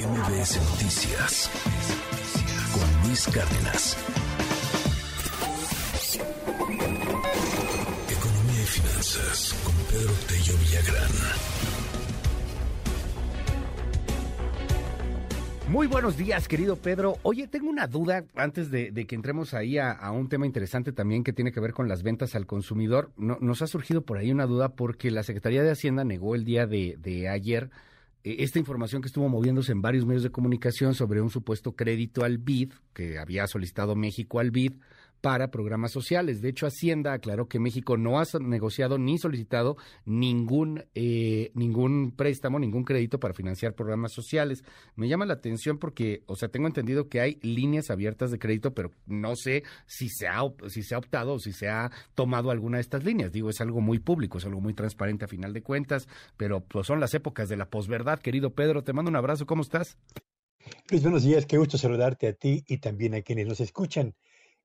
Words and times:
MBS 0.00 0.56
Noticias 0.70 1.50
con 2.72 3.06
Luis 3.06 3.26
Cárdenas. 3.26 3.98
Economía 8.08 8.62
y 8.62 8.66
finanzas 8.66 9.54
con 9.62 9.74
Pedro 9.90 10.12
Tello 10.26 10.56
Villagrán. 10.58 11.60
Muy 15.70 15.86
buenos 15.86 16.16
días, 16.16 16.48
querido 16.48 16.76
Pedro. 16.76 17.18
Oye, 17.22 17.46
tengo 17.46 17.68
una 17.68 17.86
duda 17.86 18.24
antes 18.34 18.70
de, 18.72 18.92
que 19.06 19.14
entremos 19.14 19.54
ahí 19.54 19.76
a, 19.76 20.10
un 20.10 20.28
tema 20.28 20.46
interesante 20.46 20.92
también 20.92 21.22
que 21.22 21.32
tiene 21.32 21.52
que 21.52 21.60
ver 21.60 21.74
con 21.74 21.88
las 21.88 22.02
ventas 22.02 22.34
al 22.34 22.46
consumidor. 22.46 23.12
nos 23.16 23.62
ha 23.62 23.66
surgido 23.66 24.00
por 24.00 24.16
ahí 24.16 24.32
una 24.32 24.46
duda 24.46 24.70
porque 24.70 25.10
la 25.10 25.22
Secretaría 25.22 25.62
de 25.62 25.70
Hacienda 25.70 26.04
negó 26.04 26.34
el 26.34 26.44
día 26.44 26.66
de, 26.66 27.28
ayer 27.30 27.70
esta 28.22 28.58
información 28.58 29.00
que 29.00 29.08
estuvo 29.08 29.28
moviéndose 29.28 29.72
en 29.72 29.82
varios 29.82 30.04
medios 30.04 30.22
de 30.22 30.30
comunicación 30.30 30.94
sobre 30.94 31.22
un 31.22 31.30
supuesto 31.30 31.72
crédito 31.72 32.24
al 32.24 32.38
BID 32.38 32.72
que 32.92 33.18
había 33.18 33.46
solicitado 33.46 33.96
México 33.96 34.40
al 34.40 34.50
BID 34.50 34.74
para 35.20 35.50
programas 35.50 35.92
sociales. 35.92 36.40
De 36.40 36.48
hecho, 36.48 36.66
Hacienda 36.66 37.12
aclaró 37.12 37.48
que 37.48 37.58
México 37.58 37.96
no 37.96 38.18
ha 38.18 38.24
negociado 38.40 38.98
ni 38.98 39.18
solicitado 39.18 39.76
ningún, 40.04 40.84
eh, 40.94 41.50
ningún 41.54 42.12
préstamo, 42.12 42.58
ningún 42.58 42.84
crédito 42.84 43.20
para 43.20 43.34
financiar 43.34 43.74
programas 43.74 44.12
sociales. 44.12 44.64
Me 44.96 45.08
llama 45.08 45.26
la 45.26 45.34
atención 45.34 45.78
porque, 45.78 46.22
o 46.26 46.36
sea, 46.36 46.48
tengo 46.48 46.66
entendido 46.66 47.08
que 47.08 47.20
hay 47.20 47.38
líneas 47.42 47.90
abiertas 47.90 48.30
de 48.30 48.38
crédito, 48.38 48.74
pero 48.74 48.90
no 49.06 49.36
sé 49.36 49.62
si 49.86 50.08
se 50.08 50.28
ha, 50.28 50.40
si 50.68 50.82
se 50.82 50.94
ha 50.94 50.98
optado 50.98 51.34
o 51.34 51.38
si 51.38 51.52
se 51.52 51.68
ha 51.68 51.90
tomado 52.14 52.50
alguna 52.50 52.78
de 52.78 52.82
estas 52.82 53.04
líneas. 53.04 53.32
Digo, 53.32 53.50
es 53.50 53.60
algo 53.60 53.80
muy 53.80 53.98
público, 53.98 54.38
es 54.38 54.44
algo 54.44 54.60
muy 54.60 54.74
transparente 54.74 55.24
a 55.24 55.28
final 55.28 55.52
de 55.52 55.62
cuentas, 55.62 56.08
pero 56.36 56.60
pues 56.60 56.86
son 56.86 57.00
las 57.00 57.14
épocas 57.14 57.48
de 57.48 57.56
la 57.56 57.68
posverdad, 57.68 58.20
querido 58.20 58.54
Pedro. 58.54 58.82
Te 58.82 58.92
mando 58.92 59.10
un 59.10 59.16
abrazo, 59.16 59.46
¿cómo 59.46 59.62
estás? 59.62 59.98
Luis, 60.90 61.02
buenos 61.02 61.22
días, 61.22 61.46
qué 61.46 61.56
gusto 61.56 61.78
saludarte 61.78 62.28
a 62.28 62.32
ti 62.32 62.64
y 62.66 62.78
también 62.78 63.14
a 63.14 63.22
quienes 63.22 63.46
nos 63.46 63.60
escuchan. 63.60 64.14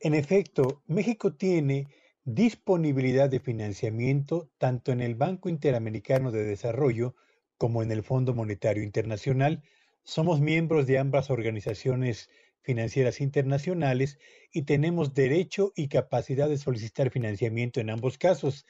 En 0.00 0.14
efecto, 0.14 0.82
México 0.86 1.34
tiene 1.34 1.88
disponibilidad 2.24 3.28
de 3.28 3.40
financiamiento 3.40 4.48
tanto 4.56 4.92
en 4.92 5.00
el 5.00 5.16
Banco 5.16 5.48
Interamericano 5.48 6.30
de 6.30 6.44
Desarrollo 6.44 7.16
como 7.56 7.82
en 7.82 7.90
el 7.90 8.04
Fondo 8.04 8.32
Monetario 8.32 8.84
Internacional. 8.84 9.62
Somos 10.04 10.40
miembros 10.40 10.86
de 10.86 10.98
ambas 10.98 11.30
organizaciones 11.30 12.30
financieras 12.62 13.20
internacionales 13.20 14.18
y 14.52 14.62
tenemos 14.62 15.14
derecho 15.14 15.72
y 15.74 15.88
capacidad 15.88 16.48
de 16.48 16.58
solicitar 16.58 17.10
financiamiento 17.10 17.80
en 17.80 17.90
ambos 17.90 18.18
casos. 18.18 18.66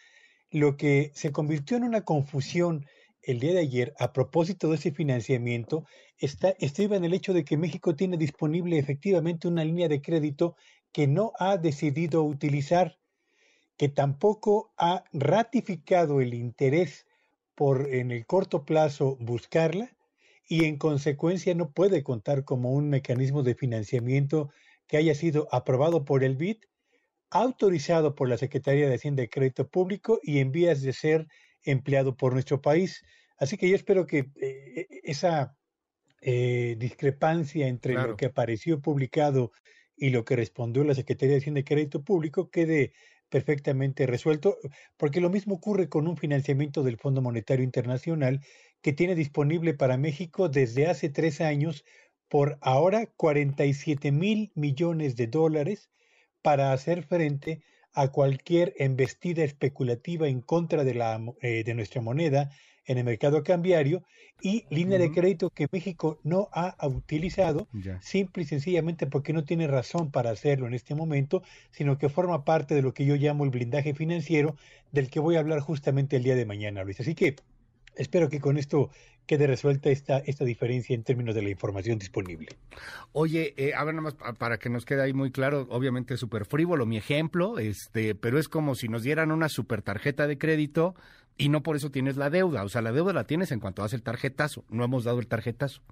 Lo 0.50 0.78
que 0.78 1.10
se 1.14 1.30
convirtió 1.30 1.76
en 1.76 1.84
una 1.84 2.04
confusión 2.04 2.86
el 3.20 3.40
día 3.40 3.52
de 3.52 3.60
ayer 3.60 3.94
a 3.98 4.14
propósito 4.14 4.70
de 4.70 4.76
ese 4.76 4.92
financiamiento 4.92 5.84
está, 6.16 6.54
estriba 6.60 6.96
en 6.96 7.04
el 7.04 7.12
hecho 7.12 7.34
de 7.34 7.44
que 7.44 7.58
México 7.58 7.94
tiene 7.94 8.16
disponible 8.16 8.78
efectivamente 8.78 9.48
una 9.48 9.64
línea 9.64 9.88
de 9.88 10.00
crédito 10.00 10.56
que 10.92 11.06
no 11.06 11.32
ha 11.38 11.56
decidido 11.56 12.22
utilizar, 12.22 12.98
que 13.76 13.88
tampoco 13.88 14.72
ha 14.76 15.04
ratificado 15.12 16.20
el 16.20 16.34
interés 16.34 17.06
por 17.54 17.92
en 17.92 18.10
el 18.10 18.26
corto 18.26 18.64
plazo 18.64 19.16
buscarla 19.20 19.96
y 20.48 20.64
en 20.64 20.78
consecuencia 20.78 21.54
no 21.54 21.70
puede 21.70 22.02
contar 22.02 22.44
como 22.44 22.72
un 22.72 22.88
mecanismo 22.88 23.42
de 23.42 23.54
financiamiento 23.54 24.50
que 24.86 24.96
haya 24.96 25.14
sido 25.14 25.48
aprobado 25.52 26.04
por 26.04 26.24
el 26.24 26.36
BID, 26.36 26.58
autorizado 27.30 28.14
por 28.14 28.28
la 28.28 28.38
Secretaría 28.38 28.88
de 28.88 28.94
Hacienda 28.94 29.22
y 29.22 29.28
Crédito 29.28 29.68
Público 29.68 30.18
y 30.22 30.38
en 30.38 30.50
vías 30.50 30.80
de 30.80 30.94
ser 30.94 31.26
empleado 31.62 32.16
por 32.16 32.32
nuestro 32.32 32.62
país. 32.62 33.02
Así 33.36 33.56
que 33.56 33.68
yo 33.68 33.76
espero 33.76 34.06
que 34.06 34.30
eh, 34.40 34.86
esa 35.04 35.54
eh, 36.20 36.76
discrepancia 36.78 37.68
entre 37.68 37.94
lo 37.94 38.16
que 38.16 38.26
apareció 38.26 38.80
publicado 38.80 39.52
y 39.98 40.10
lo 40.10 40.24
que 40.24 40.36
respondió 40.36 40.84
la 40.84 40.94
Secretaría 40.94 41.34
de 41.34 41.40
Hacienda 41.40 41.60
y 41.60 41.64
Crédito 41.64 42.02
Público 42.02 42.50
quede 42.50 42.92
perfectamente 43.28 44.06
resuelto, 44.06 44.56
porque 44.96 45.20
lo 45.20 45.30
mismo 45.30 45.56
ocurre 45.56 45.88
con 45.88 46.06
un 46.08 46.16
financiamiento 46.16 46.82
del 46.82 46.96
Fondo 46.96 47.20
Monetario 47.20 47.64
Internacional 47.64 48.40
que 48.80 48.92
tiene 48.92 49.14
disponible 49.14 49.74
para 49.74 49.98
México 49.98 50.48
desde 50.48 50.86
hace 50.86 51.08
tres 51.08 51.40
años 51.40 51.84
por 52.28 52.58
ahora 52.60 53.06
47 53.16 54.12
mil 54.12 54.52
millones 54.54 55.16
de 55.16 55.26
dólares 55.26 55.90
para 56.42 56.72
hacer 56.72 57.02
frente 57.02 57.52
a 57.52 57.77
cualquier 58.06 58.74
embestida 58.78 59.42
especulativa 59.42 60.28
en 60.28 60.40
contra 60.40 60.84
de, 60.84 60.94
la, 60.94 61.20
eh, 61.42 61.64
de 61.64 61.74
nuestra 61.74 62.00
moneda 62.00 62.50
en 62.86 62.96
el 62.96 63.04
mercado 63.04 63.42
cambiario 63.42 64.04
y 64.40 64.64
línea 64.70 64.98
de 64.98 65.10
crédito 65.10 65.50
que 65.50 65.66
México 65.70 66.20
no 66.22 66.48
ha 66.52 66.76
utilizado, 66.86 67.66
simple 68.00 68.44
y 68.44 68.46
sencillamente 68.46 69.06
porque 69.06 69.32
no 69.32 69.44
tiene 69.44 69.66
razón 69.66 70.10
para 70.10 70.30
hacerlo 70.30 70.66
en 70.66 70.74
este 70.74 70.94
momento, 70.94 71.42
sino 71.70 71.98
que 71.98 72.08
forma 72.08 72.44
parte 72.44 72.74
de 72.74 72.82
lo 72.82 72.94
que 72.94 73.04
yo 73.04 73.16
llamo 73.16 73.44
el 73.44 73.50
blindaje 73.50 73.94
financiero, 73.94 74.56
del 74.92 75.10
que 75.10 75.20
voy 75.20 75.36
a 75.36 75.40
hablar 75.40 75.60
justamente 75.60 76.16
el 76.16 76.22
día 76.22 76.36
de 76.36 76.46
mañana, 76.46 76.84
Luis. 76.84 77.00
Así 77.00 77.14
que 77.14 77.36
espero 77.98 78.28
que 78.28 78.40
con 78.40 78.56
esto 78.56 78.90
quede 79.26 79.46
resuelta 79.46 79.90
esta, 79.90 80.18
esta 80.18 80.44
diferencia 80.44 80.94
en 80.94 81.04
términos 81.04 81.34
de 81.34 81.42
la 81.42 81.50
información 81.50 81.98
disponible. 81.98 82.48
Oye, 83.12 83.52
eh, 83.58 83.74
a 83.74 83.84
ver, 83.84 83.94
nada 83.94 84.10
más 84.10 84.36
para 84.38 84.58
que 84.58 84.70
nos 84.70 84.86
quede 84.86 85.02
ahí 85.02 85.12
muy 85.12 85.30
claro, 85.30 85.66
obviamente 85.70 86.16
súper 86.16 86.46
frívolo 86.46 86.86
mi 86.86 86.96
ejemplo, 86.96 87.58
este, 87.58 88.14
pero 88.14 88.38
es 88.38 88.48
como 88.48 88.74
si 88.74 88.88
nos 88.88 89.02
dieran 89.02 89.30
una 89.30 89.50
super 89.50 89.82
tarjeta 89.82 90.26
de 90.26 90.38
crédito 90.38 90.94
y 91.36 91.50
no 91.50 91.62
por 91.62 91.76
eso 91.76 91.90
tienes 91.90 92.16
la 92.16 92.30
deuda. 92.30 92.64
O 92.64 92.68
sea, 92.68 92.80
la 92.80 92.90
deuda 92.90 93.12
la 93.12 93.24
tienes 93.24 93.52
en 93.52 93.60
cuanto 93.60 93.82
das 93.82 93.92
el 93.92 94.02
tarjetazo. 94.02 94.64
No 94.70 94.84
hemos 94.84 95.04
dado 95.04 95.20
el 95.20 95.28
tarjetazo. 95.28 95.82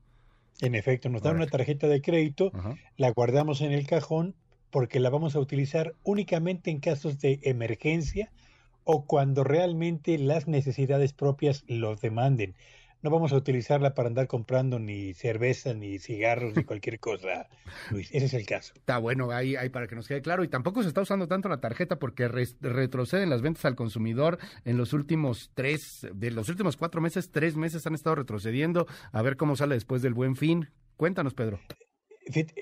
En 0.63 0.75
efecto, 0.75 1.11
nos 1.11 1.23
dan 1.23 1.37
una 1.37 1.47
tarjeta 1.47 1.87
de 1.87 2.01
crédito, 2.01 2.51
la 2.97 3.11
guardamos 3.11 3.61
en 3.61 3.73
el 3.73 3.87
cajón 3.87 4.35
porque 4.71 5.01
la 5.01 5.11
vamos 5.11 5.37
a 5.37 5.41
utilizar 5.41 5.95
únicamente 6.03 6.71
en 6.71 6.81
casos 6.81 7.19
de 7.19 7.41
emergencia 7.43 8.31
o 8.87 9.05
cuando 9.05 9.45
realmente 9.45 10.17
las 10.17 10.49
necesidades 10.49 11.13
propias 11.13 11.65
lo 11.67 11.97
demanden 11.97 12.55
no 13.07 13.11
vamos 13.11 13.33
a 13.33 13.37
utilizarla 13.37 13.95
para 13.95 14.09
andar 14.09 14.27
comprando 14.27 14.81
ni 14.81 15.15
cerveza, 15.15 15.75
ni 15.75 16.01
cigarros, 16.01 16.57
ni 16.57 16.65
cualquier 16.65 16.99
cosa, 16.99 17.49
Luis. 17.91 18.09
Ese 18.13 18.27
es 18.27 18.35
el 18.35 18.47
caso. 18.47 18.73
Está 18.75 18.99
bueno, 18.99 19.31
ahí, 19.31 19.55
ahí 19.55 19.69
para 19.69 19.87
que 19.87 19.95
nos 19.95 20.09
quede 20.09 20.23
claro. 20.23 20.43
Y 20.43 20.49
tampoco 20.49 20.83
se 20.83 20.89
está 20.89 21.03
usando 21.03 21.29
tanto 21.29 21.49
la 21.49 21.61
tarjeta 21.61 22.01
porque 22.01 22.27
retroceden 22.27 23.31
las 23.31 23.43
ventas 23.43 23.65
al 23.65 23.77
consumidor 23.77 24.39
en 24.65 24.77
los 24.77 24.93
últimos 24.93 25.53
tres, 25.55 26.07
de 26.13 26.33
los 26.33 26.49
últimos 26.49 26.77
cuatro 26.77 27.01
meses, 27.01 27.31
tres 27.31 27.55
meses 27.55 27.87
han 27.87 27.95
estado 27.95 28.17
retrocediendo. 28.17 28.89
A 29.13 29.23
ver 29.23 29.37
cómo 29.37 29.55
sale 29.55 29.77
después 29.77 30.03
del 30.03 30.15
buen 30.15 30.35
fin. 30.35 30.69
Cuéntanos, 30.97 31.35
Pedro. 31.35 31.61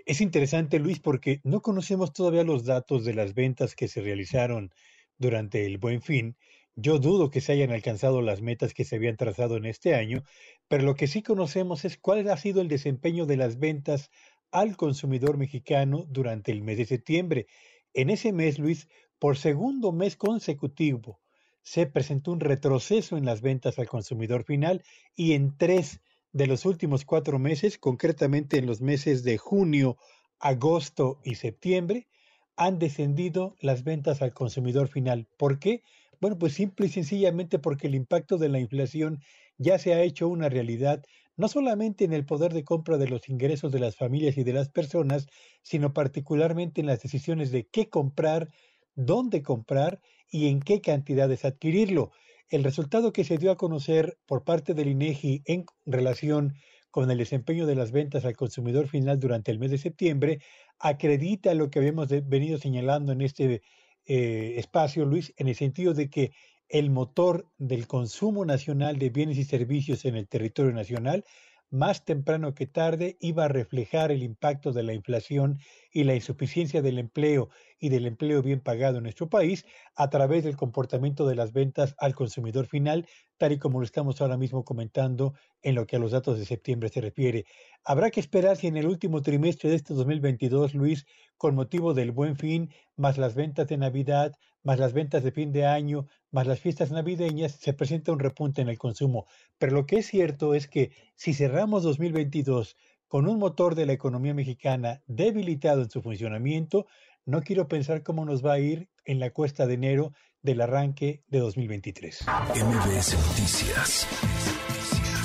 Es 0.04 0.20
interesante, 0.20 0.78
Luis, 0.78 1.00
porque 1.00 1.40
no 1.42 1.62
conocemos 1.62 2.12
todavía 2.12 2.44
los 2.44 2.66
datos 2.66 3.06
de 3.06 3.14
las 3.14 3.32
ventas 3.32 3.74
que 3.74 3.88
se 3.88 4.02
realizaron 4.02 4.72
durante 5.18 5.66
el 5.66 5.78
buen 5.78 6.02
fin 6.02 6.36
yo 6.76 6.98
dudo 6.98 7.30
que 7.30 7.40
se 7.40 7.52
hayan 7.52 7.70
alcanzado 7.70 8.20
las 8.20 8.42
metas 8.42 8.74
que 8.74 8.84
se 8.84 8.96
habían 8.96 9.16
trazado 9.16 9.56
en 9.56 9.64
este 9.64 9.94
año, 9.94 10.24
pero 10.66 10.82
lo 10.82 10.96
que 10.96 11.06
sí 11.06 11.22
conocemos 11.22 11.84
es 11.84 11.98
cuál 11.98 12.28
ha 12.28 12.36
sido 12.36 12.60
el 12.60 12.68
desempeño 12.68 13.26
de 13.26 13.36
las 13.36 13.58
ventas 13.58 14.10
al 14.50 14.76
consumidor 14.76 15.38
mexicano 15.38 16.04
durante 16.08 16.50
el 16.50 16.62
mes 16.62 16.78
de 16.78 16.86
septiembre. 16.86 17.46
En 17.92 18.10
ese 18.10 18.32
mes, 18.32 18.58
Luis, 18.58 18.88
por 19.20 19.36
segundo 19.36 19.92
mes 19.92 20.16
consecutivo, 20.16 21.20
se 21.62 21.86
presentó 21.86 22.32
un 22.32 22.40
retroceso 22.40 23.16
en 23.16 23.24
las 23.24 23.40
ventas 23.40 23.78
al 23.78 23.88
consumidor 23.88 24.44
final 24.44 24.82
y 25.14 25.34
en 25.34 25.56
tres 25.56 26.00
de 26.32 26.48
los 26.48 26.66
últimos 26.66 27.04
cuatro 27.04 27.38
meses, 27.38 27.78
concretamente 27.78 28.58
en 28.58 28.66
los 28.66 28.80
meses 28.80 29.22
de 29.22 29.38
junio, 29.38 29.96
agosto 30.40 31.20
y 31.22 31.36
septiembre, 31.36 32.08
han 32.56 32.78
descendido 32.78 33.56
las 33.60 33.84
ventas 33.84 34.22
al 34.22 34.32
consumidor 34.32 34.88
final. 34.88 35.26
¿Por 35.36 35.58
qué? 35.58 35.82
Bueno, 36.20 36.38
pues 36.38 36.54
simple 36.54 36.86
y 36.86 36.88
sencillamente 36.88 37.58
porque 37.58 37.86
el 37.88 37.94
impacto 37.94 38.38
de 38.38 38.48
la 38.48 38.60
inflación 38.60 39.20
ya 39.58 39.78
se 39.78 39.94
ha 39.94 40.02
hecho 40.02 40.28
una 40.28 40.48
realidad, 40.48 41.02
no 41.36 41.48
solamente 41.48 42.04
en 42.04 42.12
el 42.12 42.24
poder 42.24 42.52
de 42.52 42.64
compra 42.64 42.96
de 42.96 43.08
los 43.08 43.28
ingresos 43.28 43.72
de 43.72 43.80
las 43.80 43.96
familias 43.96 44.36
y 44.38 44.44
de 44.44 44.52
las 44.52 44.68
personas, 44.68 45.26
sino 45.62 45.92
particularmente 45.92 46.80
en 46.80 46.86
las 46.86 47.02
decisiones 47.02 47.50
de 47.50 47.66
qué 47.66 47.88
comprar, 47.88 48.50
dónde 48.94 49.42
comprar 49.42 50.00
y 50.30 50.48
en 50.48 50.60
qué 50.60 50.80
cantidades 50.80 51.44
adquirirlo. 51.44 52.12
El 52.48 52.62
resultado 52.64 53.12
que 53.12 53.24
se 53.24 53.38
dio 53.38 53.50
a 53.50 53.56
conocer 53.56 54.18
por 54.26 54.44
parte 54.44 54.74
del 54.74 54.88
INEGI 54.88 55.42
en 55.46 55.66
relación 55.86 56.54
con 56.94 57.10
el 57.10 57.18
desempeño 57.18 57.66
de 57.66 57.74
las 57.74 57.90
ventas 57.90 58.24
al 58.24 58.36
consumidor 58.36 58.86
final 58.86 59.18
durante 59.18 59.50
el 59.50 59.58
mes 59.58 59.72
de 59.72 59.78
septiembre 59.78 60.38
acredita 60.78 61.52
lo 61.52 61.68
que 61.68 61.80
habíamos 61.80 62.06
venido 62.28 62.56
señalando 62.56 63.10
en 63.10 63.20
este 63.20 63.62
eh, 64.06 64.54
espacio, 64.58 65.04
Luis, 65.04 65.34
en 65.36 65.48
el 65.48 65.56
sentido 65.56 65.92
de 65.92 66.08
que 66.08 66.30
el 66.68 66.90
motor 66.90 67.50
del 67.58 67.88
consumo 67.88 68.44
nacional 68.44 68.96
de 69.00 69.10
bienes 69.10 69.38
y 69.38 69.44
servicios 69.44 70.04
en 70.04 70.14
el 70.14 70.28
territorio 70.28 70.72
nacional, 70.72 71.24
más 71.68 72.04
temprano 72.04 72.54
que 72.54 72.68
tarde, 72.68 73.16
iba 73.18 73.46
a 73.46 73.48
reflejar 73.48 74.12
el 74.12 74.22
impacto 74.22 74.70
de 74.72 74.84
la 74.84 74.94
inflación 74.94 75.58
y 75.94 76.04
la 76.04 76.14
insuficiencia 76.14 76.82
del 76.82 76.98
empleo 76.98 77.48
y 77.78 77.88
del 77.88 78.06
empleo 78.06 78.42
bien 78.42 78.60
pagado 78.60 78.98
en 78.98 79.04
nuestro 79.04 79.30
país 79.30 79.64
a 79.94 80.10
través 80.10 80.44
del 80.44 80.56
comportamiento 80.56 81.26
de 81.26 81.36
las 81.36 81.52
ventas 81.52 81.94
al 81.98 82.14
consumidor 82.14 82.66
final 82.66 83.06
tal 83.38 83.52
y 83.52 83.58
como 83.58 83.78
lo 83.78 83.84
estamos 83.84 84.20
ahora 84.20 84.36
mismo 84.36 84.64
comentando 84.64 85.34
en 85.62 85.76
lo 85.76 85.86
que 85.86 85.96
a 85.96 85.98
los 85.98 86.10
datos 86.10 86.38
de 86.38 86.44
septiembre 86.44 86.88
se 86.88 87.00
refiere. 87.00 87.46
Habrá 87.84 88.10
que 88.10 88.20
esperar 88.20 88.56
si 88.56 88.66
en 88.66 88.76
el 88.76 88.86
último 88.86 89.22
trimestre 89.22 89.70
de 89.70 89.76
este 89.76 89.94
2022, 89.94 90.74
Luis, 90.74 91.06
con 91.36 91.54
motivo 91.54 91.94
del 91.94 92.10
buen 92.10 92.36
fin, 92.36 92.70
más 92.96 93.16
las 93.16 93.34
ventas 93.34 93.68
de 93.68 93.76
Navidad, 93.76 94.32
más 94.62 94.78
las 94.78 94.92
ventas 94.92 95.22
de 95.22 95.30
fin 95.30 95.52
de 95.52 95.66
año, 95.66 96.06
más 96.30 96.46
las 96.46 96.58
fiestas 96.58 96.90
navideñas, 96.90 97.52
se 97.52 97.72
presenta 97.72 98.12
un 98.12 98.18
repunte 98.18 98.62
en 98.62 98.68
el 98.68 98.78
consumo. 98.78 99.26
Pero 99.58 99.72
lo 99.72 99.86
que 99.86 99.98
es 99.98 100.06
cierto 100.06 100.54
es 100.54 100.66
que 100.66 100.90
si 101.14 101.34
cerramos 101.34 101.82
2022 101.82 102.76
con 103.14 103.28
un 103.28 103.38
motor 103.38 103.76
de 103.76 103.86
la 103.86 103.92
economía 103.92 104.34
mexicana 104.34 105.00
debilitado 105.06 105.82
en 105.82 105.88
su 105.88 106.02
funcionamiento, 106.02 106.88
no 107.24 107.42
quiero 107.42 107.68
pensar 107.68 108.02
cómo 108.02 108.24
nos 108.24 108.44
va 108.44 108.54
a 108.54 108.58
ir 108.58 108.88
en 109.04 109.20
la 109.20 109.30
cuesta 109.30 109.68
de 109.68 109.74
enero 109.74 110.12
del 110.42 110.60
arranque 110.60 111.22
de 111.28 111.38
2023. 111.38 112.26
MBS 112.26 113.14
Noticias 113.14 114.08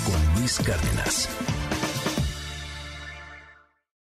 con 0.06 0.40
Luis 0.40 0.60
Cárdenas. 0.60 1.30